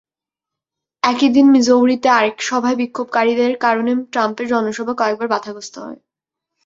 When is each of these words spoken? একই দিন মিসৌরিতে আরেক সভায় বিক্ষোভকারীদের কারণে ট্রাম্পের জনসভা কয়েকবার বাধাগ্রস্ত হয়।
একই 1.03 1.29
দিন 1.35 1.47
মিসৌরিতে 1.51 2.07
আরেক 2.11 2.37
সভায় 2.41 2.77
বিক্ষোভকারীদের 2.81 3.51
কারণে 3.65 3.91
ট্রাম্পের 4.13 4.45
জনসভা 4.51 4.93
কয়েকবার 4.99 5.27
বাধাগ্রস্ত 5.33 5.75
হয়। 5.83 5.99